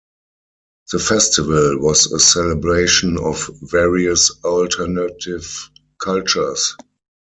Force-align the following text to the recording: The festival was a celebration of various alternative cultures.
The 0.91 0.97
festival 0.97 1.77
was 1.79 2.11
a 2.11 2.17
celebration 2.17 3.19
of 3.19 3.51
various 3.61 4.31
alternative 4.43 5.45
cultures. 5.99 6.75